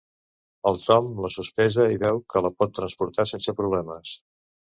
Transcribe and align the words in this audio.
El 0.69 0.77
Tom 0.85 1.09
la 1.25 1.29
sospesa 1.35 1.85
i 1.97 1.99
veu 2.05 2.23
que 2.33 2.43
la 2.47 2.51
pot 2.63 2.75
transportar 2.79 3.27
sense 3.35 3.57
problemes. 3.61 4.17